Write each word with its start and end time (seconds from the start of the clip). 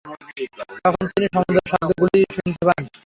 তখন 0.85 1.05
তিনি 1.13 1.27
সমুদয় 1.33 1.67
শব্দ 1.71 1.89
শুনিতে 2.35 2.63
পান। 2.67 2.81